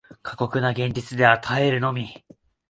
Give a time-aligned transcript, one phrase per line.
[0.23, 2.25] 過酷な現実の前では耐えるのみ